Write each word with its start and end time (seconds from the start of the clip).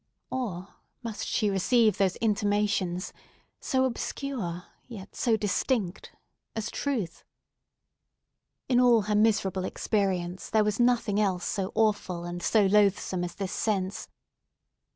Or, 0.31 0.69
must 1.03 1.27
she 1.27 1.51
receive 1.51 1.99
those 1.99 2.15
intimations—so 2.15 3.85
obscure, 3.85 4.63
yet 4.87 5.15
so 5.15 5.37
distinct—as 5.37 6.71
truth? 6.71 7.23
In 8.67 8.79
all 8.79 9.01
her 9.03 9.15
miserable 9.15 9.63
experience, 9.63 10.49
there 10.49 10.63
was 10.63 10.79
nothing 10.79 11.19
else 11.19 11.45
so 11.45 11.71
awful 11.75 12.23
and 12.23 12.41
so 12.41 12.65
loathsome 12.65 13.23
as 13.23 13.35
this 13.35 13.51
sense. 13.51 14.07